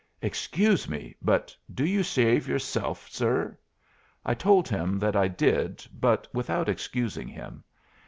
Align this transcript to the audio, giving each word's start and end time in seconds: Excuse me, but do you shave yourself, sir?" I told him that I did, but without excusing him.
Excuse 0.19 0.89
me, 0.89 1.15
but 1.21 1.55
do 1.71 1.85
you 1.85 2.01
shave 2.01 2.47
yourself, 2.47 3.07
sir?" 3.11 3.55
I 4.25 4.33
told 4.33 4.67
him 4.67 4.97
that 4.97 5.15
I 5.15 5.27
did, 5.27 5.85
but 5.93 6.27
without 6.33 6.67
excusing 6.67 7.27
him. 7.27 7.63